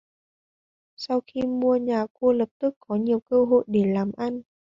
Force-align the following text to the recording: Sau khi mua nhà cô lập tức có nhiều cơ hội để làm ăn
Sau 0.99 1.21
khi 1.27 1.41
mua 1.47 1.75
nhà 1.75 2.05
cô 2.19 2.31
lập 2.31 2.49
tức 2.59 2.75
có 2.79 2.95
nhiều 2.95 3.19
cơ 3.19 3.45
hội 3.45 3.63
để 3.67 3.83
làm 3.85 4.11
ăn 4.17 4.41